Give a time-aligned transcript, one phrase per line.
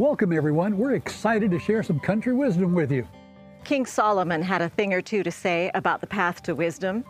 [0.00, 0.78] Welcome, everyone.
[0.78, 3.06] We're excited to share some country wisdom with you.
[3.64, 7.04] King Solomon had a thing or two to say about the path to wisdom.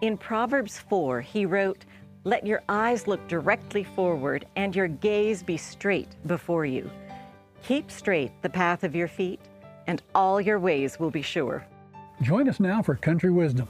[0.00, 1.84] In Proverbs 4, he wrote,
[2.24, 6.90] Let your eyes look directly forward and your gaze be straight before you.
[7.62, 9.38] Keep straight the path of your feet,
[9.86, 11.64] and all your ways will be sure.
[12.22, 13.68] Join us now for Country Wisdom.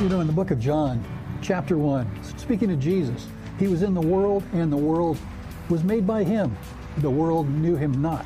[0.00, 1.04] You know, in the book of John,
[1.42, 5.18] chapter 1, speaking of Jesus, he was in the world, and the world
[5.68, 6.56] was made by him.
[6.98, 8.24] The world knew him not.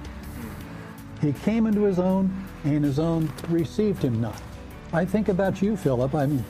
[1.20, 2.32] He came into his own,
[2.62, 4.40] and his own received him not.
[4.92, 6.14] I think about you, Philip.
[6.14, 6.44] I mean,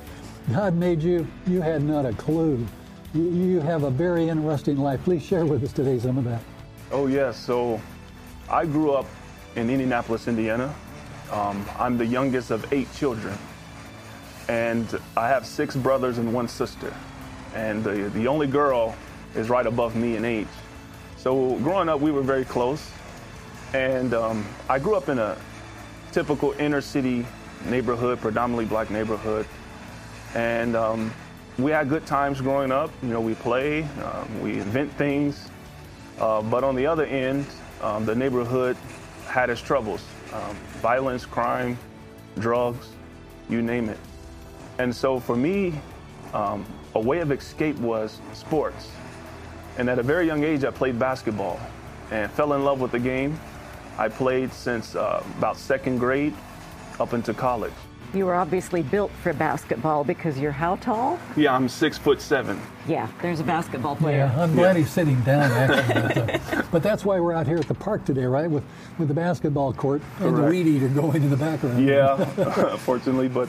[0.52, 2.62] God made you, you had not a clue.
[3.14, 5.02] You, you have a very interesting life.
[5.04, 6.42] Please share with us today some of that.
[6.92, 7.38] Oh, yes.
[7.38, 7.80] So
[8.50, 9.06] I grew up
[9.56, 10.74] in Indianapolis, Indiana.
[11.32, 13.38] Um, I'm the youngest of eight children
[14.48, 16.92] and I have six brothers and one sister.
[17.54, 18.94] And the, the only girl
[19.34, 20.48] is right above me in age.
[21.16, 22.90] So growing up, we were very close.
[23.72, 25.36] And um, I grew up in a
[26.12, 27.26] typical inner city
[27.66, 29.46] neighborhood, predominantly black neighborhood.
[30.34, 31.12] And um,
[31.58, 32.90] we had good times growing up.
[33.02, 35.48] You know, we play, um, we invent things.
[36.18, 37.46] Uh, but on the other end,
[37.80, 38.76] um, the neighborhood
[39.26, 41.78] had its troubles um, violence, crime,
[42.38, 42.88] drugs,
[43.48, 43.98] you name it.
[44.78, 45.74] And so for me,
[46.32, 48.90] um, a way of escape was sports.
[49.78, 51.60] And at a very young age, I played basketball
[52.10, 53.38] and fell in love with the game.
[53.98, 56.34] I played since uh, about second grade
[56.98, 57.72] up into college.
[58.12, 61.18] You were obviously built for basketball because you're how tall?
[61.36, 62.60] Yeah, I'm six foot seven.
[62.86, 64.30] Yeah, there's a basketball player.
[64.32, 66.22] Yeah, I'm glad he's sitting down, actually.
[66.22, 68.48] but, uh, but that's why we're out here at the park today, right?
[68.48, 68.62] With,
[68.98, 70.50] with the basketball court and the Correct.
[70.50, 71.84] weed eater going in the background.
[71.84, 72.24] Yeah,
[72.76, 73.48] fortunately, but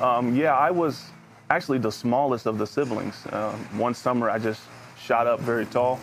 [0.00, 1.10] um, yeah, I was
[1.50, 3.26] actually the smallest of the siblings.
[3.32, 4.62] Um, one summer, I just
[5.00, 6.00] shot up very tall,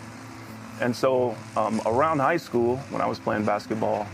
[0.80, 4.08] and so um, around high school, when I was playing basketball,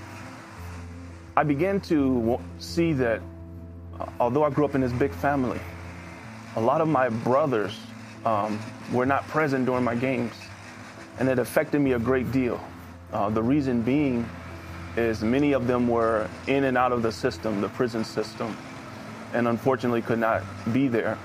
[1.36, 3.22] I began to see that
[4.00, 5.60] uh, although I grew up in this big family,
[6.56, 7.78] a lot of my brothers
[8.26, 8.60] um,
[8.92, 10.34] were not present during my games,
[11.20, 12.60] and it affected me a great deal.
[13.14, 14.28] Uh, the reason being
[14.98, 18.58] is many of them were in and out of the system, the prison system,
[19.34, 20.44] and unfortunately could not
[20.74, 21.18] be there.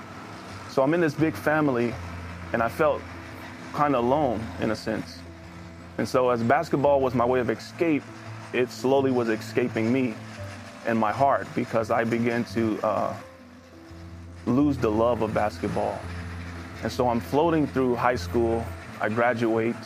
[0.70, 1.94] So I'm in this big family,
[2.52, 3.00] and I felt
[3.72, 5.18] kind of alone in a sense.
[5.98, 8.02] And so, as basketball was my way of escape,
[8.52, 10.14] it slowly was escaping me
[10.86, 13.14] and my heart because I began to uh,
[14.46, 15.98] lose the love of basketball.
[16.82, 18.64] And so, I'm floating through high school,
[19.00, 19.76] I graduate,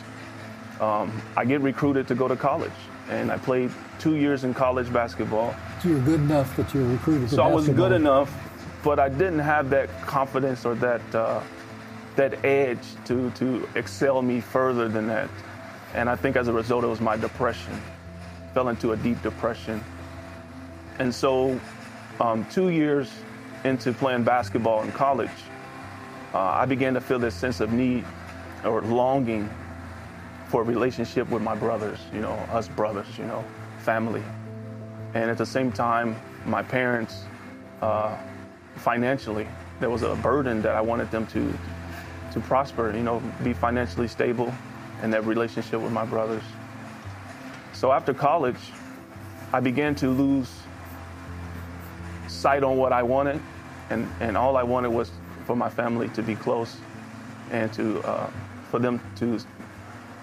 [0.81, 2.71] um, I get recruited to go to college,
[3.09, 5.55] and I played two years in college basketball.
[5.87, 8.35] So you're good enough that you're recruited So I was good enough,
[8.83, 11.41] but I didn't have that confidence or that uh,
[12.17, 15.31] that edge to to excel me further than that.
[15.95, 17.81] And I think as a result, it was my depression.
[18.53, 19.81] Fell into a deep depression.
[20.99, 21.61] And so,
[22.21, 23.13] um, two years
[23.63, 25.39] into playing basketball in college,
[26.35, 28.05] uh, I began to feel this sense of need
[28.65, 29.49] or longing
[30.49, 32.01] for a relationship with my brothers.
[32.13, 33.07] You know, us brothers.
[33.17, 33.45] You know,
[33.79, 34.25] family.
[35.17, 37.25] And at the same time, my parents,
[37.81, 38.19] uh,
[38.75, 39.49] financially,
[39.81, 41.59] there was a burden that I wanted them to
[42.33, 42.95] to prosper.
[42.95, 44.53] You know, be financially stable,
[45.01, 46.43] and that relationship with my brothers.
[47.73, 48.61] So after college,
[49.55, 50.53] I began to lose
[52.29, 53.41] sight on what I wanted,
[53.89, 55.11] and and all I wanted was
[55.47, 56.77] for my family to be close,
[57.51, 58.31] and to uh,
[58.71, 59.41] for them to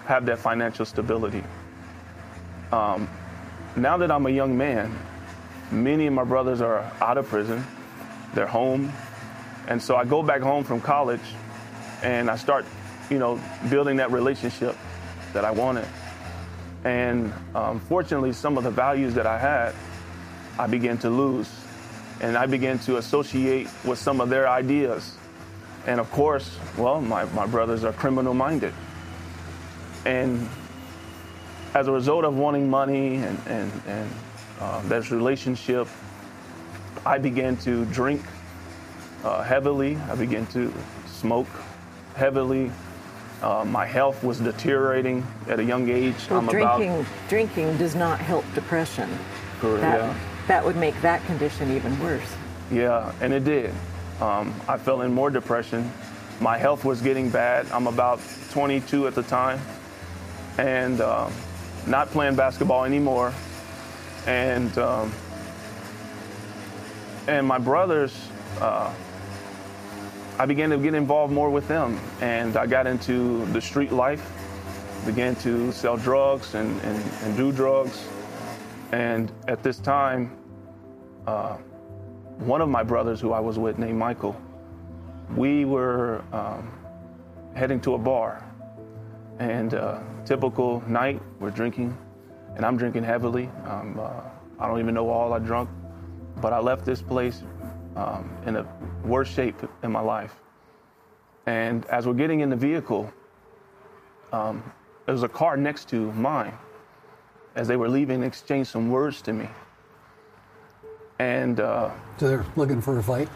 [0.06, 1.42] have that financial stability.
[2.70, 3.08] Um,
[3.76, 4.96] now that I'm a young man,
[5.70, 7.64] many of my brothers are out of prison,
[8.34, 8.92] they're home,
[9.68, 11.20] and so I go back home from college,
[12.02, 12.66] and I start,
[13.10, 13.40] you know,
[13.70, 14.76] building that relationship
[15.32, 15.86] that I wanted.
[16.84, 19.74] And um, fortunately, some of the values that I had,
[20.58, 21.50] I began to lose,
[22.20, 25.16] and I began to associate with some of their ideas.
[25.86, 28.74] And of course, well, my, my brothers are criminal minded.
[30.04, 30.48] And
[31.74, 34.10] as a result of wanting money and, and, and
[34.60, 35.88] uh, this relationship,
[37.04, 38.22] I began to drink
[39.24, 39.96] uh, heavily.
[40.08, 40.72] I began to
[41.06, 41.48] smoke
[42.14, 42.70] heavily.
[43.42, 46.14] Uh, my health was deteriorating at a young age.
[46.30, 49.10] Well, I'm drinking about drinking does not help depression.
[49.58, 50.18] Correct, That, yeah.
[50.46, 52.34] that would make that condition even worse.
[52.70, 53.74] Yeah, and it did.
[54.20, 55.92] Um, I fell in more depression.
[56.40, 57.66] My health was getting bad.
[57.72, 59.60] I'm about 22 at the time,
[60.56, 61.32] and um,
[61.86, 63.34] not playing basketball anymore.
[64.26, 65.12] And um,
[67.28, 68.28] and my brothers,
[68.60, 68.92] uh,
[70.38, 74.30] I began to get involved more with them, and I got into the street life.
[75.06, 78.08] Began to sell drugs and, and, and do drugs.
[78.92, 80.36] And at this time,
[82.38, 84.36] one of my brothers who I was with, named Michael,
[85.36, 86.72] we were um,
[87.54, 88.44] heading to a bar.
[89.38, 91.96] And uh, typical night, we're drinking,
[92.56, 93.50] and I'm drinking heavily.
[93.64, 94.10] Um, uh,
[94.60, 95.68] I don't even know all I drunk,
[96.40, 97.42] but I left this place
[97.96, 98.66] um, in the
[99.04, 100.34] worst shape in my life.
[101.46, 103.12] And as we're getting in the vehicle,
[104.32, 104.62] um,
[105.06, 106.56] there was a car next to mine.
[107.56, 109.48] As they were leaving, they exchanged some words to me.
[111.18, 113.28] And uh, So they're looking for a fight.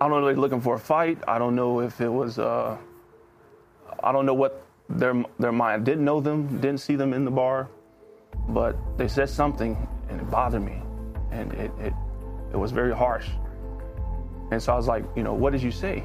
[0.00, 1.18] I don't know if they're looking for a fight.
[1.26, 2.38] I don't know if it was.
[2.38, 2.76] Uh,
[4.02, 4.64] I don't know what
[4.94, 5.84] their their mind.
[5.84, 6.60] Didn't know them.
[6.60, 7.68] Didn't see them in the bar,
[8.48, 9.76] but they said something
[10.08, 10.80] and it bothered me,
[11.30, 11.92] and it it,
[12.52, 13.28] it was very harsh.
[14.50, 16.04] And so I was like, you know, what did you say?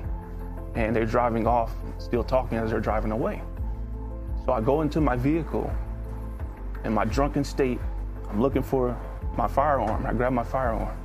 [0.76, 3.42] And they're driving off, still talking as they're driving away.
[4.46, 5.72] So I go into my vehicle,
[6.84, 7.80] in my drunken state.
[8.30, 8.98] I'm looking for
[9.36, 10.06] my firearm.
[10.06, 10.98] I grab my firearm.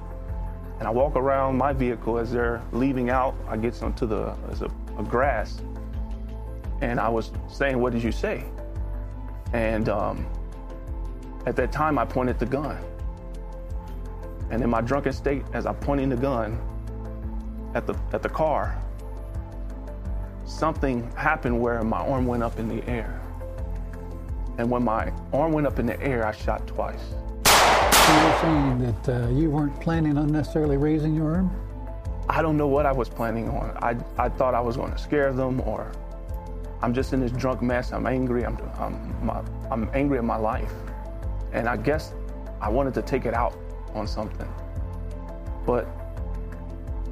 [0.79, 3.35] And I walk around my vehicle as they're leaving out.
[3.49, 5.61] I get onto the a, a grass,
[6.81, 8.45] and I was saying, "What did you say?"
[9.53, 10.27] And um,
[11.47, 12.79] at that time, I pointed the gun.
[14.51, 16.59] And in my drunken state, as I'm pointing the gun
[17.75, 18.81] at the at the car,
[20.45, 23.21] something happened where my arm went up in the air.
[24.59, 27.03] And when my arm went up in the air, I shot twice.
[27.45, 31.51] So you're saying that uh, you weren't planning on necessarily raising your arm?
[32.29, 33.77] I don't know what I was planning on.
[33.83, 35.91] I, I thought I was going to scare them, or
[36.85, 37.95] I'm just in this drunk mess.
[37.95, 38.45] I'm angry.
[38.45, 40.71] I'm, I'm, my, I'm angry at my life.
[41.55, 42.13] And I guess
[42.61, 43.57] I wanted to take it out
[43.95, 44.47] on something.
[45.65, 45.89] But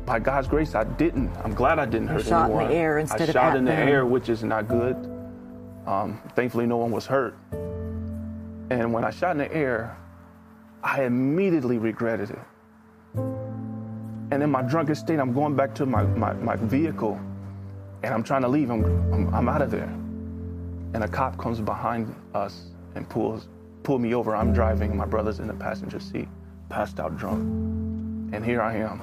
[0.05, 1.35] by God's grace, I didn't.
[1.43, 2.77] I'm glad I didn't hurt shot in the anyone.
[2.77, 4.95] air instead I of shot in the air, which is not good.
[5.87, 7.35] Um, thankfully, no one was hurt.
[8.69, 9.97] And when I shot in the air,
[10.85, 12.39] I immediately regretted it.
[13.15, 17.19] And in my drunken state, I'm going back to my, my, my vehicle
[18.03, 18.71] and I'm trying to leave.
[18.71, 19.93] I'm, I'm, I'm out of there.
[20.95, 23.49] And a cop comes behind us and pulls
[23.83, 24.35] pull me over.
[24.35, 26.29] I'm driving, my brother's in the passenger seat,
[26.69, 27.43] passed out drunk.
[28.35, 29.03] And here I am.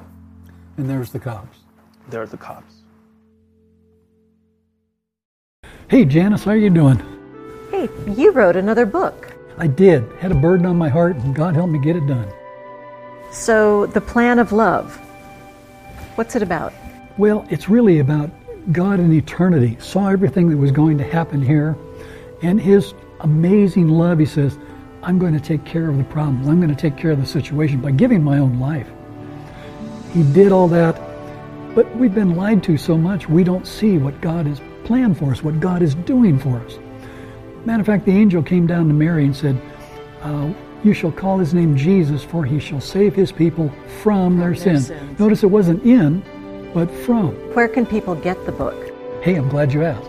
[0.76, 1.58] And there's the cops.
[2.08, 2.74] There's the cops.
[5.88, 6.98] Hey, Janice, how are you doing?
[7.70, 9.34] Hey, you wrote another book.
[9.58, 10.04] I did.
[10.18, 12.28] Had a burden on my heart, and God helped me get it done.
[13.30, 14.96] So, The Plan of Love.
[16.14, 16.72] What's it about?
[17.18, 18.30] Well, it's really about
[18.72, 19.76] God in eternity.
[19.80, 21.76] Saw everything that was going to happen here,
[22.42, 24.18] and His amazing love.
[24.18, 24.58] He says,
[25.02, 26.48] I'm going to take care of the problems.
[26.48, 28.88] I'm going to take care of the situation by giving my own life.
[30.12, 31.00] He did all that,
[31.74, 35.30] but we've been lied to so much we don't see what God has planned for
[35.30, 36.78] us, what God is doing for us.
[37.64, 39.60] Matter of fact, the angel came down to Mary and said,
[40.22, 40.52] uh,
[40.82, 44.56] You shall call his name Jesus, for he shall save his people from, their, their
[44.56, 44.86] sins.
[44.88, 45.18] sins.
[45.18, 46.22] Notice it wasn't in,
[46.74, 47.32] but from.
[47.54, 48.76] Where can people get the book?
[49.22, 50.08] Hey, I'm glad you asked.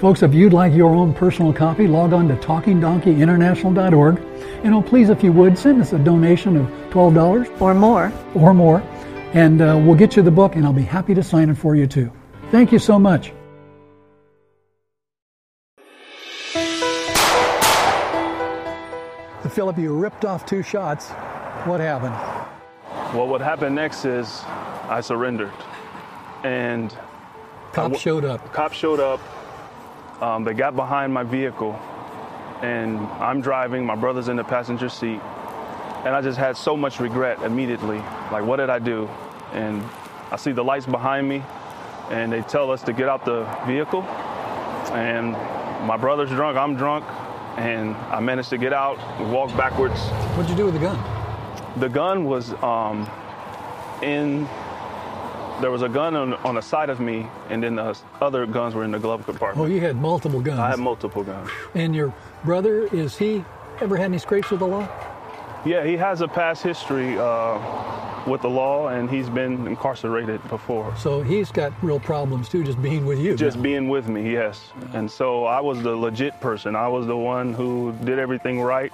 [0.00, 4.18] Folks, if you'd like your own personal copy, log on to TalkingDonkeyInternational.org.
[4.64, 8.12] And oh, please, if you would, send us a donation of $12 Or more?
[8.34, 8.82] or more,
[9.32, 11.76] and uh, we'll get you the book, and I'll be happy to sign it for
[11.76, 12.10] you too.
[12.50, 13.32] Thank you so much.
[19.52, 21.10] Philip, you ripped off two shots.
[21.66, 22.14] What happened?
[23.14, 24.40] Well, what happened next is
[24.88, 25.52] I surrendered.
[26.44, 26.90] And
[27.72, 28.52] Cops w- showed up.
[28.52, 29.20] cops showed up.
[30.22, 31.72] Um, they got behind my vehicle,
[32.62, 33.84] and I'm driving.
[33.84, 35.20] My brother's in the passenger seat,
[36.04, 37.98] and I just had so much regret immediately.
[38.30, 39.08] Like, what did I do?
[39.52, 39.82] And
[40.30, 41.42] I see the lights behind me,
[42.10, 44.02] and they tell us to get out the vehicle.
[44.92, 45.32] And
[45.86, 46.56] my brother's drunk.
[46.56, 47.04] I'm drunk,
[47.56, 48.98] and I managed to get out.
[49.18, 49.98] We walked backwards.
[50.36, 50.98] What'd you do with the gun?
[51.80, 53.08] The gun was um,
[54.02, 54.48] in.
[55.62, 58.74] There was a gun on, on the side of me, and then the other guns
[58.74, 59.64] were in the glove compartment.
[59.64, 60.58] Oh, you had multiple guns.
[60.58, 61.48] I had multiple guns.
[61.76, 62.12] and your
[62.44, 63.44] brother, is he
[63.80, 64.88] ever had any scrapes with the law?
[65.64, 67.60] Yeah, he has a past history uh,
[68.26, 70.92] with the law, and he's been incarcerated before.
[70.96, 73.36] So he's got real problems too, just being with you.
[73.36, 73.62] Just now.
[73.62, 74.72] being with me, yes.
[74.94, 76.74] And so I was the legit person.
[76.74, 78.92] I was the one who did everything right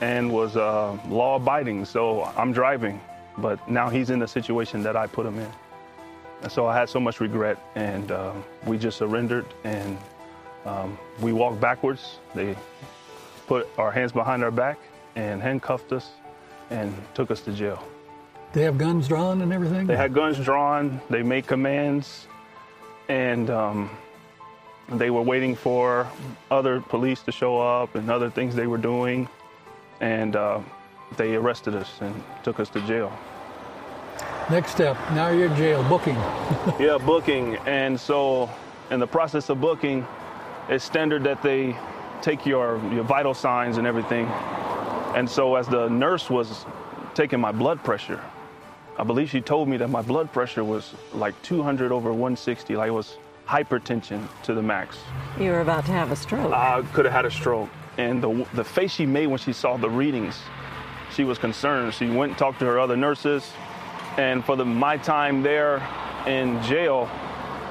[0.00, 1.84] and was uh, law abiding.
[1.84, 3.00] So I'm driving,
[3.38, 5.48] but now he's in the situation that I put him in.
[6.42, 8.32] And so I had so much regret, and uh,
[8.64, 9.98] we just surrendered and
[10.64, 12.18] um, we walked backwards.
[12.34, 12.56] They
[13.46, 14.78] put our hands behind our back
[15.16, 16.10] and handcuffed us
[16.70, 17.82] and took us to jail.
[18.52, 19.86] They have guns drawn and everything.
[19.86, 21.00] They had guns drawn.
[21.08, 22.26] They made commands,
[23.08, 23.90] and um,
[24.88, 26.08] they were waiting for
[26.50, 29.28] other police to show up and other things they were doing,
[30.00, 30.60] and uh,
[31.16, 33.16] they arrested us and took us to jail.
[34.50, 34.96] Next step.
[35.12, 36.14] Now you're in jail booking.
[36.78, 38.50] yeah, booking, and so
[38.90, 40.06] in the process of booking,
[40.68, 41.76] it's standard that they
[42.22, 44.26] take your your vital signs and everything.
[45.14, 46.64] And so as the nurse was
[47.14, 48.22] taking my blood pressure,
[48.98, 52.88] I believe she told me that my blood pressure was like 200 over 160, like
[52.88, 54.98] it was hypertension to the max.
[55.38, 56.52] You were about to have a stroke.
[56.52, 57.68] I could have had a stroke.
[57.98, 60.40] And the, the face she made when she saw the readings,
[61.12, 61.92] she was concerned.
[61.94, 63.50] She went and talked to her other nurses.
[64.20, 65.82] And for the, my time there
[66.26, 67.08] in jail,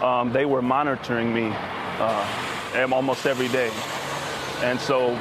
[0.02, 3.70] um, they were monitoring me uh, almost every day.
[4.64, 5.16] And so,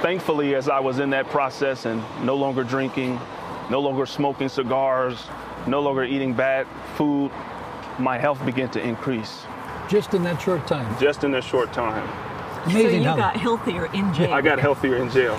[0.00, 3.20] thankfully, as I was in that process and no longer drinking,
[3.68, 5.22] no longer smoking cigars,
[5.66, 6.66] no longer eating bad
[6.96, 7.30] food,
[7.98, 9.42] my health began to increase
[9.90, 10.88] Just in that short time.
[10.98, 12.02] just in that short time.
[12.70, 14.32] So you how got healthier in jail.
[14.32, 15.38] I got healthier in jail.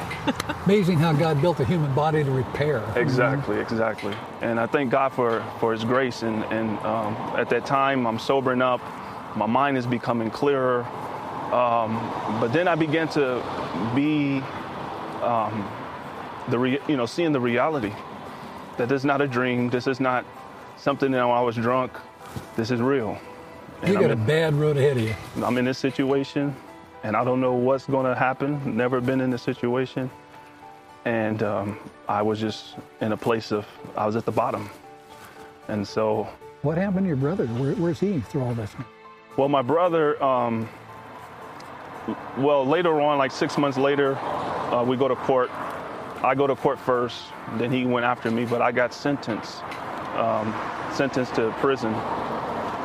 [0.65, 2.83] amazing how God built a human body to repair.
[2.95, 4.13] Exactly, exactly.
[4.41, 6.21] And I thank God for, for His grace.
[6.21, 8.81] And, and um, at that time, I'm sobering up.
[9.35, 10.83] My mind is becoming clearer.
[11.51, 11.95] Um,
[12.39, 13.41] but then I began to
[13.95, 14.39] be,
[15.21, 15.67] um,
[16.49, 17.93] the re- you know, seeing the reality
[18.77, 19.69] that this is not a dream.
[19.69, 20.25] This is not
[20.77, 21.91] something that I was drunk.
[22.55, 23.17] This is real.
[23.81, 25.15] And You got a bad road ahead of you.
[25.43, 26.55] I'm in this situation
[27.05, 28.75] and I don't know what's going to happen.
[28.75, 30.09] Never been in this situation.
[31.05, 31.77] And um,
[32.09, 34.71] I was just in a place of, I was at the bottom.
[35.67, 36.27] And so,
[36.63, 37.45] What happened to your brother?
[37.45, 38.75] Where, where's he through all this?
[39.37, 40.67] well, my brother, um,
[42.39, 45.51] well, later on, like six months later, uh, we go to court.
[46.23, 47.21] I go to court first,
[47.57, 49.61] then he went after me, but I got sentenced,
[50.15, 50.55] um,
[50.91, 51.93] sentenced to prison.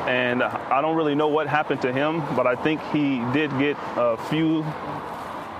[0.07, 3.77] And I don't really know what happened to him, but I think he did get
[3.95, 4.63] a few,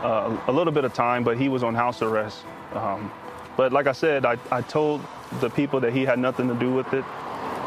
[0.03, 2.43] uh, a little bit of time, but he was on house arrest.
[2.73, 3.11] Um,
[3.55, 5.01] but like I said, I, I told
[5.39, 7.05] the people that he had nothing to do with it,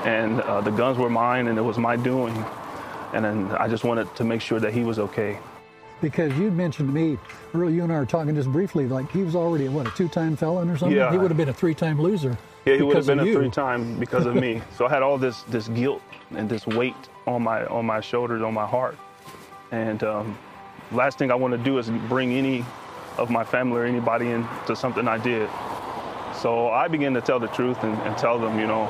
[0.05, 2.37] and uh, the guns were mine, and it was my doing.
[3.13, 5.39] And then I just wanted to make sure that he was okay.
[6.05, 7.19] Because you'd mentioned to me,
[7.55, 10.37] earlier you and I were talking just briefly, like he was already, what, a two-time
[10.37, 10.95] felon or something?
[10.95, 11.11] Yeah.
[11.11, 12.37] He would have been a three-time loser.
[12.67, 14.61] Yeah, he would have been a three-time because of me.
[14.77, 16.03] So I had all this this guilt
[16.37, 16.95] and this weight
[17.27, 18.99] on my on my shoulders, on my heart.
[19.73, 20.39] And um,
[20.93, 22.67] last thing I want to do is bring any
[23.17, 25.49] of my family or anybody into something I did.
[26.43, 28.85] So I began to tell the truth and, and tell them, you know,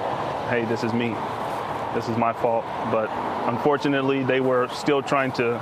[0.50, 1.14] hey, this is me.
[1.94, 2.64] This is my fault.
[2.90, 3.09] But
[3.47, 5.61] unfortunately, they were still trying to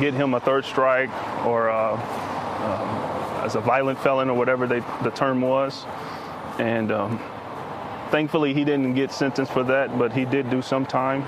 [0.00, 1.10] get him a third strike
[1.44, 5.84] or uh, um, as a violent felon or whatever they, the term was.
[6.58, 7.18] And um,
[8.10, 11.26] thankfully, he didn't get sentenced for that, but he did do some time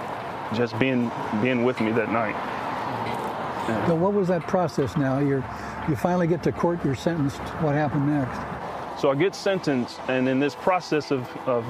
[0.55, 1.11] just being
[1.43, 2.37] being with me that night.
[3.87, 5.21] So what was that process now?
[5.21, 5.43] You're,
[5.89, 7.41] you finally get to court, you're sentenced.
[7.63, 8.39] What happened next?
[9.01, 11.65] So I get sentenced, and in this process of, of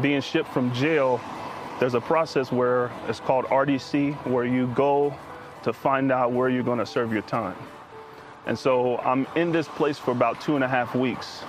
[0.00, 1.20] being shipped from jail,
[1.80, 5.14] there's a process where it's called RDC, where you go
[5.62, 7.56] to find out where you're going to serve your time.
[8.46, 11.42] And so I'm in this place for about two and a half weeks.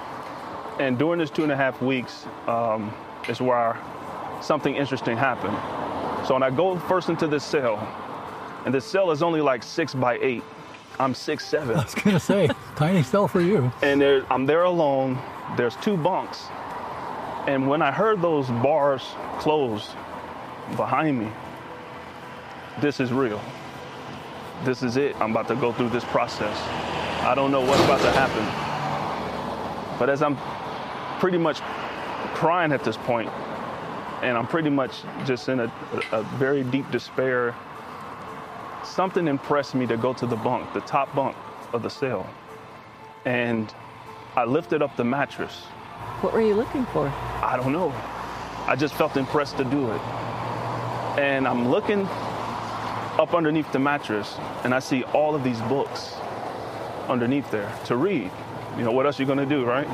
[0.80, 2.94] And during this two and a half weeks um,
[3.30, 3.78] is where
[4.42, 5.58] something interesting happened.
[6.28, 7.78] So when I go first into this cell,
[8.66, 10.44] and this cell is only like six by eight,
[11.00, 13.72] I'm six seven I was going to say, tiny cell for you.
[13.82, 15.18] and there, I'm there alone.
[15.58, 16.46] There's two bunks,
[17.48, 19.02] and when I heard those bars
[19.40, 19.90] close
[20.76, 21.28] behind me,
[22.82, 23.42] this is real.
[24.64, 25.16] This is it.
[25.22, 26.58] I'm about to go through this process.
[27.24, 28.44] I don't know what's about to happen,
[30.00, 30.38] but as I'm
[31.20, 31.62] pretty much
[32.34, 33.30] crying at this point,
[34.22, 35.72] and I'm pretty much just in a,
[36.12, 37.56] a very deep despair.
[38.84, 41.36] Something impressed me to go to the bunk, the top bunk
[41.74, 42.30] of the cell
[43.26, 43.74] and
[44.36, 45.66] I lifted up the mattress.
[46.22, 47.08] What were you looking for?
[47.08, 47.92] I don't know.
[48.68, 50.02] I just felt impressed to do it.
[51.20, 52.08] And I'm looking
[53.20, 56.16] up underneath the mattress and I see all of these books
[57.08, 58.32] underneath there to read.
[58.78, 59.88] You know, what else you gonna do, right?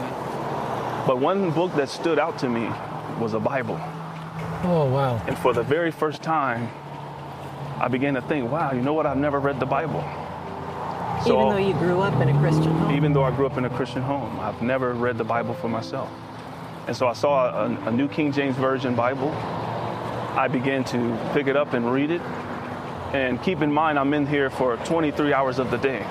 [1.07, 2.69] But one book that stood out to me
[3.19, 3.79] was a Bible.
[4.63, 5.21] Oh, wow.
[5.27, 6.69] And for the very first time,
[7.79, 9.05] I began to think, wow, you know what?
[9.05, 10.03] I've never read the Bible.
[11.25, 12.95] even though you grew up in a Christian home.
[12.95, 15.69] even though I grew up in a Christian home, I've never read the Bible for
[15.69, 16.09] myself.
[16.87, 19.29] And so I saw a, a New King James Version Bible.
[19.29, 22.21] I began to pick it up and read it.
[23.13, 26.05] And keep in mind, I'm in here for 23 hours of the day,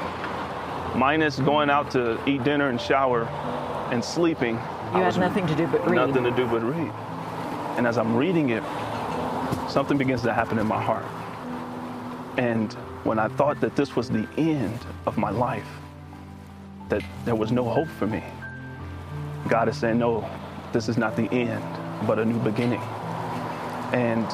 [0.95, 3.25] minus going out to eat dinner and shower
[3.91, 4.55] and sleeping.
[4.55, 4.61] You
[4.95, 5.97] I had nothing to do but read.
[5.97, 6.93] Nothing to do but read.
[7.77, 8.63] And as I'm reading it,
[9.69, 11.05] something begins to happen in my heart.
[12.39, 12.73] And
[13.05, 15.69] when I thought that this was the end of my life,
[16.89, 18.23] that there was no hope for me,
[19.49, 20.29] God is saying, no,
[20.73, 21.63] this is not the end,
[22.07, 22.81] but a new beginning.
[23.93, 24.27] And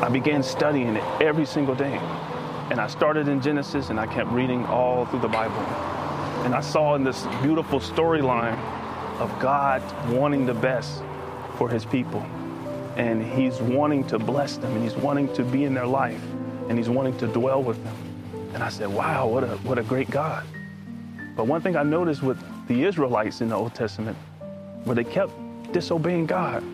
[0.00, 1.98] I began studying it every single day.
[2.70, 5.60] And I started in Genesis and I kept reading all through the Bible.
[6.44, 8.58] And I saw in this beautiful storyline
[9.18, 11.02] of God wanting the best
[11.58, 12.20] for his people.
[12.96, 16.22] And he's wanting to bless them and he's wanting to be in their life
[16.70, 17.96] and he's wanting to dwell with them.
[18.54, 20.46] And I said, wow, what a, what a great God.
[21.36, 24.16] But one thing I noticed with the Israelites in the Old Testament,
[24.84, 25.32] where they kept
[25.72, 26.64] disobeying God.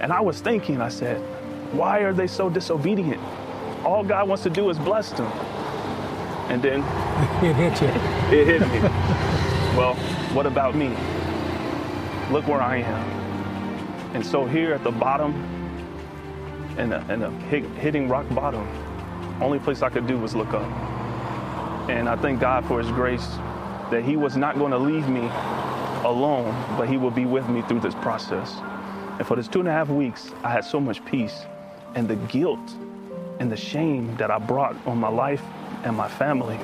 [0.00, 1.22] And I was thinking, I said,
[1.72, 3.20] why are they so disobedient?
[3.84, 5.26] All God wants to do is bless them.
[6.48, 6.80] And then
[7.42, 7.88] It hit you.
[8.38, 8.80] it hit me.
[9.76, 9.94] well,
[10.34, 10.88] what about me?
[12.30, 13.08] Look where I am.
[14.14, 15.32] And so here at the bottom,
[16.78, 18.66] and a, and a hit, hitting rock bottom,
[19.42, 20.70] only place I could do was look up.
[21.88, 23.26] And I thank God for His grace
[23.90, 25.28] that He was not going to leave me
[26.04, 28.56] alone, but He will be with me through this process.
[29.18, 31.44] And for this two and a half weeks, I had so much peace.
[31.94, 32.60] And the guilt
[33.40, 35.42] and the shame that I brought on my life
[35.84, 36.58] and my family,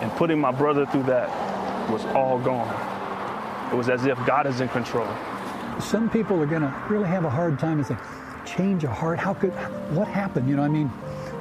[0.00, 1.28] and putting my brother through that
[1.90, 2.68] was all gone.
[3.72, 5.08] It was as if God is in control.
[5.80, 7.96] Some people are going to really have a hard time and say,
[8.44, 9.18] change a heart.
[9.18, 9.52] How could,
[9.94, 10.48] what happened?
[10.48, 10.90] You know, I mean,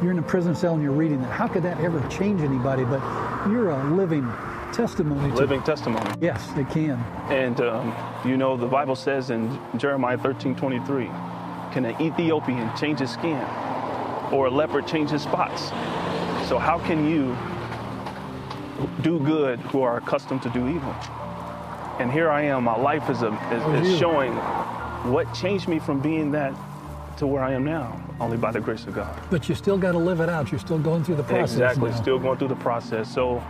[0.01, 1.31] you're in a prison cell and you're reading that.
[1.31, 2.83] How could that ever change anybody?
[2.83, 3.01] But
[3.49, 4.29] you're a living
[4.73, 6.09] testimony to Living testimony.
[6.19, 6.99] Yes, they can.
[7.29, 7.95] And um,
[8.25, 11.09] you know, the Bible says in Jeremiah 13 23,
[11.75, 13.41] can an Ethiopian change his skin
[14.31, 15.63] or a leopard change his spots?
[16.47, 17.35] So, how can you
[19.01, 20.95] do good who are accustomed to do evil?
[21.99, 24.33] And here I am, my life is, a, is, oh, is showing
[25.11, 26.53] what changed me from being that
[27.17, 29.13] to where I am now, only by the grace of God.
[29.29, 30.51] But you still got to live it out.
[30.51, 31.51] You're still going through the process.
[31.51, 32.01] Exactly, now.
[32.01, 33.13] still going through the process.
[33.13, 33.43] So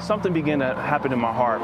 [0.00, 1.60] something began to happen in my heart.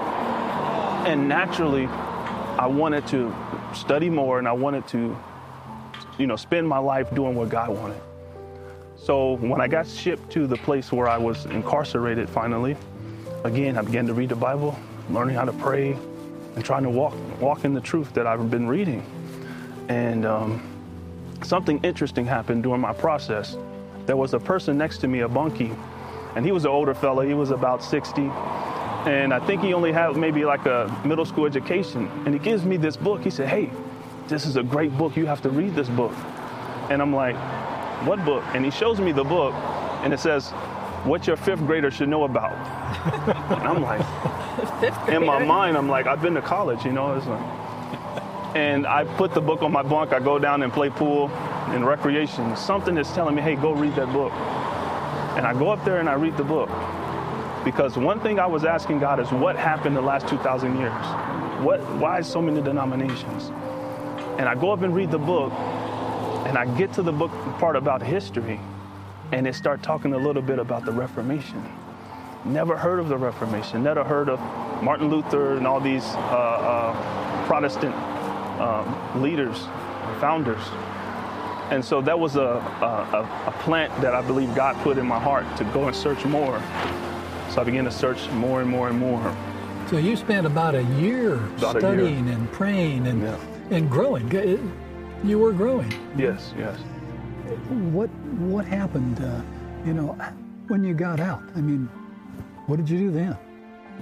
[1.09, 3.35] And naturally, I wanted to
[3.73, 5.17] study more and I wanted to,
[6.18, 8.00] you know, spend my life doing what God wanted.
[8.96, 12.77] So when I got shipped to the place where I was incarcerated finally,
[13.44, 14.79] again, I began to read the Bible,
[15.11, 15.96] learning how to pray,
[16.55, 19.05] and trying to walk, walk in the truth that I've been reading.
[19.88, 20.62] And um,
[21.42, 23.57] something interesting happened during my process.
[24.07, 25.72] There was a person next to me, a bunkie,
[26.37, 27.27] and he was an older fella.
[27.27, 28.22] He was about 60.
[28.22, 32.11] And I think he only had maybe like a middle school education.
[32.24, 33.22] And he gives me this book.
[33.22, 33.70] He said, Hey,
[34.29, 35.17] this is a great book.
[35.17, 36.13] You have to read this book.
[36.91, 37.37] And I'm like,
[38.07, 38.45] What book?
[38.55, 39.55] And he shows me the book,
[40.03, 40.51] and it says,
[41.05, 42.53] What your fifth grader should know about.
[43.59, 44.01] and I'm like,
[45.09, 47.15] in my mind, I'm like, I've been to college, you know.
[47.17, 47.43] It's like,
[48.57, 50.13] and I put the book on my bunk.
[50.13, 51.29] I go down and play pool
[51.69, 52.57] and recreation.
[52.57, 54.33] Something is telling me, hey, go read that book.
[55.37, 56.71] And I go up there and I read the book.
[57.65, 60.93] Because one thing I was asking God is what happened the last 2,000 years?
[61.65, 63.51] What, why so many denominations?
[64.38, 65.53] And I go up and read the book,
[66.47, 68.61] and I get to the book part about history,
[69.33, 71.62] and it start talking a little bit about the Reformation.
[72.44, 73.83] Never heard of the Reformation.
[73.83, 74.38] Never heard of
[74.83, 77.94] Martin Luther and all these uh, uh, Protestant
[78.61, 79.59] um, leaders,
[80.20, 80.62] founders.
[81.70, 85.18] And so that was a, a, a plant that I believe God put in my
[85.18, 86.59] heart to go and search more.
[87.51, 89.35] So I began to search more and more and more.
[89.88, 91.94] So you spent about a year About a year.
[91.94, 93.38] studying and praying and, Yeah.
[93.70, 94.31] And growing.
[95.22, 95.92] You were growing.
[96.16, 96.79] Yes, yes.
[97.92, 98.09] What
[98.48, 99.20] what happened?
[99.20, 99.40] Uh,
[99.87, 100.16] you know,
[100.68, 101.42] when you got out.
[101.55, 101.88] I mean,
[102.66, 103.37] what did you do then?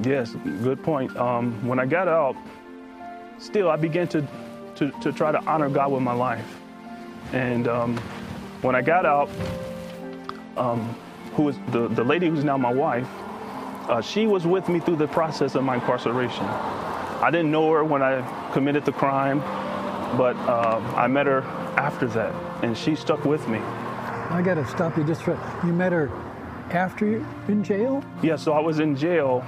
[0.03, 1.15] Yes, good point.
[1.17, 2.37] Um, when I got out,
[3.39, 4.27] still I began to,
[4.77, 6.61] to, to try to honor God with my life.
[7.33, 7.97] And um,
[8.63, 9.29] when I got out,
[10.57, 10.95] um,
[11.35, 13.09] who was the, the lady who's now my wife,
[13.89, 16.47] uh, she was with me through the process of my incarceration.
[17.23, 18.21] I didn't know her when I
[18.53, 19.39] committed the crime,
[20.19, 21.43] but uh, I met her
[21.77, 23.59] after that, and she stuck with me.
[23.59, 26.11] I got to stop you just for you met her
[26.71, 28.03] after you in jail.
[28.23, 29.45] Yeah, so I was in jail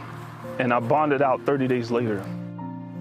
[0.59, 2.25] and I bonded out 30 days later.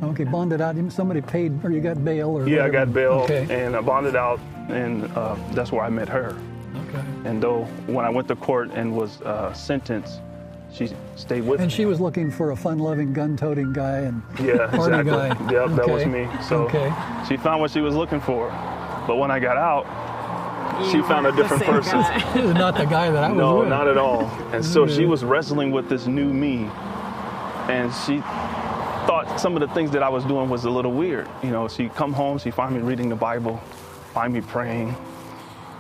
[0.02, 0.76] Okay, bonded out.
[0.92, 3.46] Somebody paid, or you got bail, or Yeah, I got bail, Okay.
[3.50, 6.36] and I bonded out, and uh, that's where I met her.
[6.90, 7.04] okay.
[7.26, 10.20] And though when I went to court and was uh, sentenced,
[10.74, 11.74] she stayed with And me.
[11.76, 15.12] she was looking for a fun-loving, gun-toting guy, and Yeah, party exactly.
[15.12, 15.52] guy.
[15.68, 16.28] Yep, that was me.
[16.48, 16.92] So Okay.
[17.28, 18.50] she found what she was looking for.
[19.08, 19.86] But when I got out,
[20.92, 22.00] she found a different person.
[22.34, 23.70] This is not the guy that I was No, with.
[23.70, 24.26] not at all.
[24.52, 26.70] And so she was wrestling with this new me.
[27.70, 28.20] And she
[29.06, 31.28] thought some of the things that I was doing was a little weird.
[31.44, 33.58] You know, she'd come home, she'd find me reading the Bible,
[34.14, 34.96] find me praying.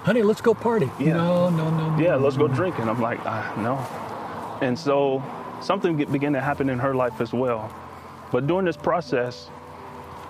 [0.04, 0.90] Honey, let's go party.
[1.00, 1.14] Yeah.
[1.14, 2.04] No, no, no, no.
[2.04, 2.88] Yeah, let's go drinking.
[2.90, 3.80] I'm like, ah, no.
[4.62, 5.24] And so
[5.62, 7.74] something began to happen in her life as well.
[8.32, 9.50] But during this process,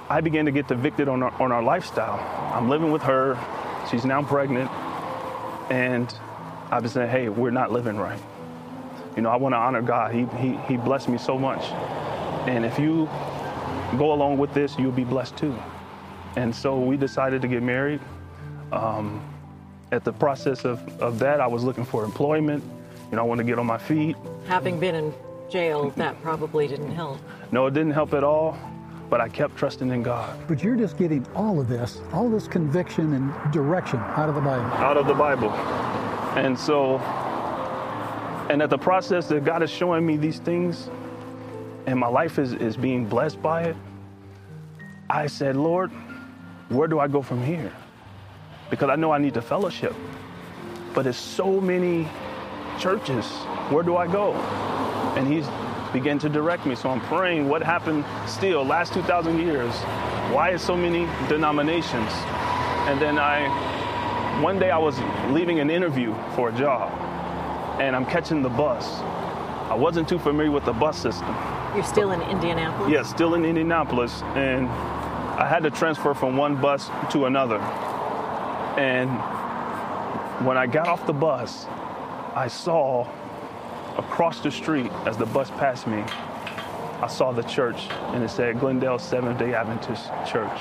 [0.09, 2.19] I began to get evicted on our, on our lifestyle.
[2.53, 3.37] I'm living with her.
[3.89, 4.69] She's now pregnant.
[5.71, 6.13] And
[6.71, 8.19] I've been saying, hey, we're not living right.
[9.15, 10.13] You know, I want to honor God.
[10.13, 11.63] He, he, he blessed me so much.
[12.47, 13.05] And if you
[13.97, 15.55] go along with this, you'll be blessed too.
[16.35, 18.01] And so we decided to get married.
[18.71, 19.23] Um,
[19.91, 22.63] at the process of, of that, I was looking for employment.
[23.09, 24.15] You know, I want to get on my feet.
[24.47, 25.13] Having been in
[25.49, 27.19] jail, that probably didn't help.
[27.51, 28.57] No, it didn't help at all,
[29.09, 30.39] but I kept trusting in God.
[30.47, 34.41] But you're just getting all of this, all this conviction and direction out of the
[34.41, 34.65] Bible.
[34.65, 35.51] out of the Bible.
[36.35, 36.97] And so,
[38.49, 40.89] and at the process that God is showing me these things,
[41.85, 43.75] and my life is, is being blessed by it,
[45.09, 45.91] I said, Lord,
[46.69, 47.71] where do I go from here?
[48.71, 49.93] Because I know I need to fellowship.
[50.95, 52.07] But there's so many
[52.79, 53.25] churches.
[53.69, 54.33] Where do I go?
[55.15, 55.47] And he's
[55.93, 56.75] began to direct me.
[56.75, 59.71] So I'm praying what happened still last 2,000 years.
[60.33, 62.09] Why is so many denominations?
[62.87, 63.47] And then I
[64.41, 66.91] one day I was leaving an interview for a job
[67.79, 68.99] and I'm catching the bus.
[69.69, 71.35] I wasn't too familiar with the bus system.
[71.75, 72.91] You're still in Indianapolis?
[72.91, 74.21] Yeah, still in Indianapolis.
[74.35, 77.59] And I had to transfer from one bus to another.
[78.77, 79.09] And
[80.45, 81.65] when I got off the bus,
[82.35, 83.07] I saw
[83.95, 86.03] across the street as the bus passed me,
[87.01, 90.59] I saw the church and it said Glendale Seventh day Adventist Church.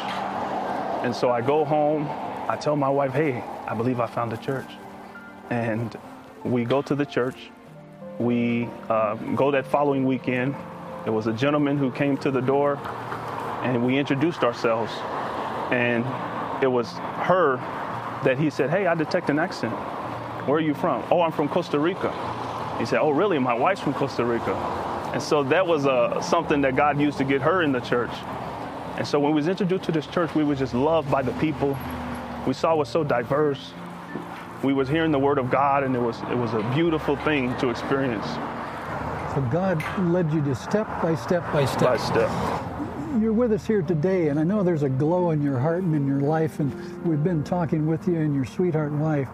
[1.02, 2.06] And so I go home,
[2.48, 4.68] I tell my wife, hey, I believe I found a church.
[5.48, 5.96] And
[6.44, 7.50] we go to the church.
[8.18, 10.54] We uh, go that following weekend.
[11.04, 12.76] There was a gentleman who came to the door
[13.62, 14.92] and we introduced ourselves.
[15.72, 16.04] And
[16.62, 16.92] it was
[17.24, 17.56] her
[18.24, 19.74] that he said, Hey, I detect an accent.
[20.46, 21.04] Where are you from?
[21.10, 22.10] Oh, I'm from Costa Rica.
[22.78, 23.38] He said, Oh, really?
[23.38, 24.54] My wife's from Costa Rica.
[25.12, 28.10] And so that was uh, something that God used to get her in the church.
[28.96, 31.32] And so when we was introduced to this church, we were just loved by the
[31.32, 31.78] people.
[32.46, 33.72] We saw it was so diverse.
[34.64, 37.56] We was hearing the word of God, and it was it was a beautiful thing
[37.58, 38.24] to experience
[39.34, 41.80] So God led you to step by step by step.
[41.82, 42.30] by step.
[43.20, 45.94] You're with us here today, and I know there's a glow in your heart and
[45.94, 46.72] in your life, and
[47.04, 49.28] we've been talking with you and your sweetheart wife.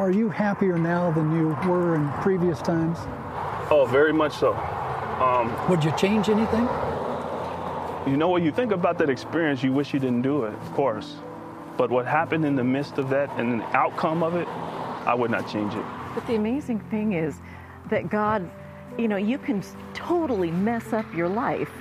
[0.00, 2.96] Are you happier now than you were in previous times?
[3.70, 4.54] Oh, very much so.
[4.54, 6.62] Um, would you change anything?
[8.10, 10.72] You know, when you think about that experience, you wish you didn't do it, of
[10.72, 11.16] course.
[11.76, 15.30] But what happened in the midst of that and the outcome of it, I would
[15.30, 15.84] not change it.
[16.14, 17.36] But the amazing thing is
[17.90, 18.50] that God,
[18.96, 21.72] you know, you can totally mess up your life.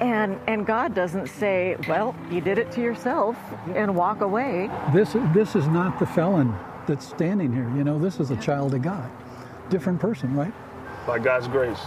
[0.00, 3.36] And and God doesn't say, well, you did it to yourself
[3.76, 4.68] and walk away.
[4.92, 6.58] This this is not the felon
[6.90, 7.70] that's standing here.
[7.76, 9.08] You know, this is a child of God,
[9.70, 10.52] different person, right?
[11.06, 11.80] By God's grace.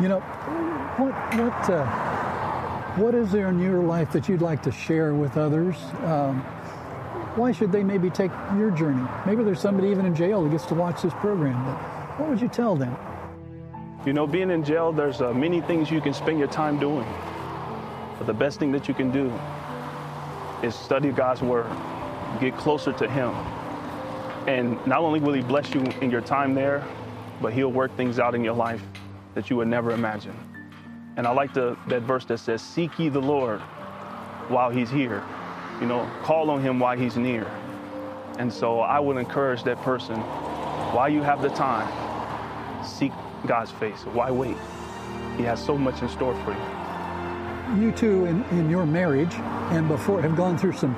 [0.00, 0.20] You know,
[0.98, 1.86] what what uh,
[2.96, 5.76] what is there in your life that you'd like to share with others?
[6.02, 6.40] Um,
[7.36, 9.06] why should they maybe take your journey?
[9.24, 11.64] Maybe there's somebody even in jail who gets to watch this program.
[11.64, 11.76] But
[12.18, 12.96] what would you tell them?
[14.04, 17.06] You know, being in jail, there's uh, many things you can spend your time doing.
[18.18, 19.32] But the best thing that you can do
[20.66, 21.70] is study God's Word,
[22.40, 23.32] get closer to Him.
[24.48, 26.82] And not only will He bless you in your time there,
[27.42, 28.82] but He'll work things out in your life
[29.34, 30.34] that you would never imagine.
[31.18, 33.60] And I like the, that verse that says, Seek ye the Lord
[34.48, 35.22] while He's here.
[35.82, 37.46] You know, call on Him while He's near.
[38.38, 41.86] And so I would encourage that person, while you have the time,
[42.82, 43.12] seek
[43.46, 44.00] God's face.
[44.14, 44.56] Why wait?
[45.36, 47.84] He has so much in store for you.
[47.84, 49.34] You two, in, in your marriage
[49.72, 50.94] and before, have gone through some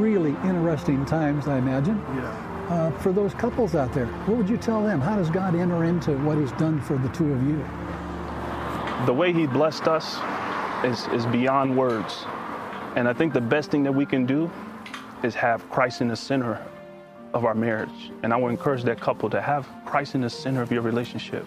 [0.00, 1.98] really interesting times, I imagine.
[2.14, 2.43] Yeah.
[2.68, 4.98] Uh, for those couples out there, what would you tell them?
[4.98, 7.62] How does God enter into what He's done for the two of you?
[9.04, 10.16] The way He blessed us
[10.82, 12.24] is, is beyond words.
[12.96, 14.50] And I think the best thing that we can do
[15.22, 16.64] is have Christ in the center
[17.34, 18.12] of our marriage.
[18.22, 21.46] And I would encourage that couple to have Christ in the center of your relationship.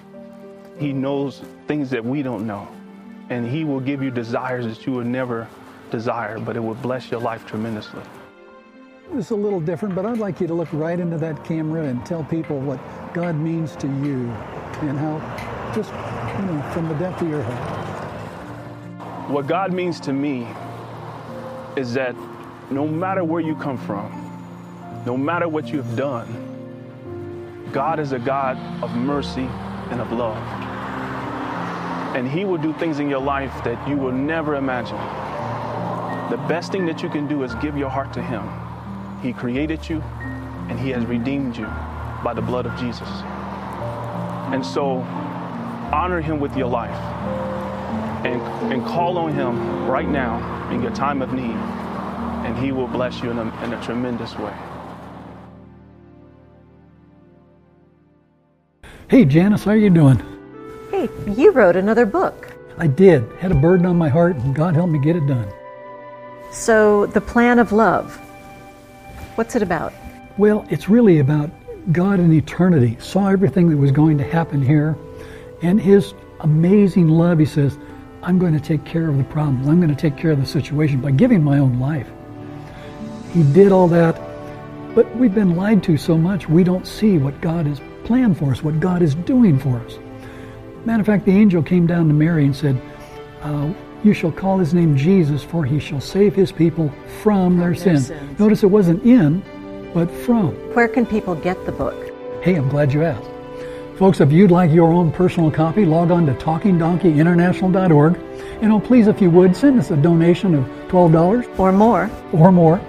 [0.77, 2.67] He knows things that we don't know.
[3.29, 5.47] And He will give you desires that you would never
[5.89, 8.03] desire, but it will bless your life tremendously.
[9.13, 12.05] It's a little different, but I'd like you to look right into that camera and
[12.05, 12.79] tell people what
[13.13, 14.29] God means to you
[14.81, 15.19] and how,
[15.73, 15.91] just,
[16.39, 19.31] you know, from the depth of your heart.
[19.31, 20.45] What God means to me
[21.77, 22.15] is that
[22.69, 24.11] no matter where you come from,
[25.05, 26.27] no matter what you've done,
[27.71, 29.47] God is a God of mercy
[29.89, 30.37] and of love.
[32.13, 34.97] And He will do things in your life that you will never imagine.
[36.29, 38.66] The best thing that you can do is give your heart to Him.
[39.21, 40.01] He created you
[40.69, 41.65] and He has redeemed you
[42.23, 43.07] by the blood of Jesus.
[44.51, 44.97] And so
[45.91, 46.95] honor Him with your life
[48.25, 48.41] and,
[48.73, 51.55] and call on Him right now in your time of need,
[52.45, 54.53] and He will bless you in a, in a tremendous way.
[59.09, 60.21] Hey, Janice, how are you doing?
[60.91, 62.53] Hey, you wrote another book.
[62.77, 63.23] I did.
[63.39, 65.47] Had a burden on my heart, and God helped me get it done.
[66.51, 68.21] So, The Plan of Love.
[69.37, 69.93] What's it about?
[70.39, 71.51] Well, it's really about
[71.91, 72.97] God in eternity.
[72.99, 74.97] Saw everything that was going to happen here,
[75.61, 77.37] and His amazing love.
[77.37, 77.77] He says,
[78.23, 79.67] I'm going to take care of the problems.
[79.67, 82.09] I'm going to take care of the situation by giving my own life.
[83.31, 84.19] He did all that,
[84.95, 88.49] but we've been lied to so much we don't see what God has planned for
[88.49, 89.99] us, what God is doing for us.
[90.83, 92.81] Matter of fact, the angel came down to Mary and said,
[93.43, 93.71] uh,
[94.03, 96.91] You shall call his name Jesus, for he shall save his people
[97.23, 98.07] from their, their sins.
[98.07, 98.39] sins.
[98.39, 99.43] Notice it wasn't in,
[99.93, 100.51] but from.
[100.73, 101.95] Where can people get the book?
[102.43, 103.29] Hey, I'm glad you asked.
[103.97, 108.15] Folks, if you'd like your own personal copy, log on to talkingdonkeyinternational.org.
[108.61, 112.09] And oh, please, if you would, send us a donation of $12 Or more?
[112.31, 112.79] or more,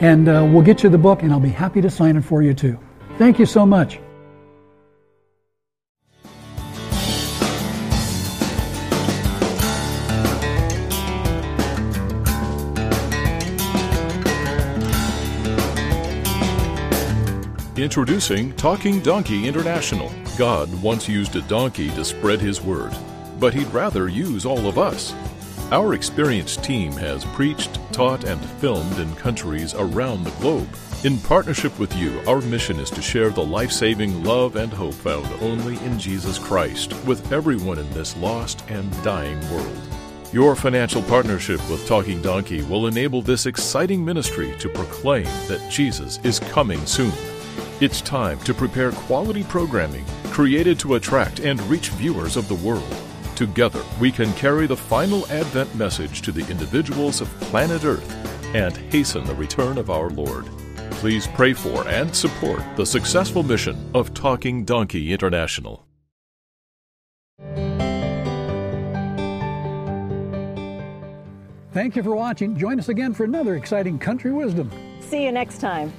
[0.00, 2.42] and uh, we'll get you the book, and I'll be happy to sign it for
[2.42, 2.78] you too.
[3.18, 4.00] Thank you so much.
[17.78, 20.10] Introducing Talking Donkey International.
[20.38, 22.96] God once used a donkey to spread his word,
[23.38, 25.14] but he'd rather use all of us.
[25.70, 30.74] Our experienced team has preached, taught, and filmed in countries around the globe.
[31.04, 34.94] In partnership with you, our mission is to share the life saving love and hope
[34.94, 39.78] found only in Jesus Christ with everyone in this lost and dying world.
[40.32, 46.20] Your financial partnership with Talking Donkey will enable this exciting ministry to proclaim that Jesus
[46.24, 47.12] is coming soon.
[47.78, 52.90] It's time to prepare quality programming created to attract and reach viewers of the world.
[53.34, 58.10] Together, we can carry the final Advent message to the individuals of planet Earth
[58.54, 60.46] and hasten the return of our Lord.
[60.92, 65.86] Please pray for and support the successful mission of Talking Donkey International.
[71.74, 72.56] Thank you for watching.
[72.56, 74.70] Join us again for another exciting Country Wisdom.
[75.00, 75.92] See you next time.